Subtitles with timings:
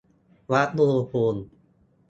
[0.51, 1.39] วัดอุณหภูมิ